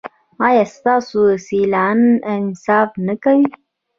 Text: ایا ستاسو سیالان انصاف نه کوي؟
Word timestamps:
ایا 0.45 0.63
ستاسو 0.75 1.21
سیالان 1.45 1.99
انصاف 2.35 2.89
نه 3.07 3.13
کوي؟ 3.23 3.45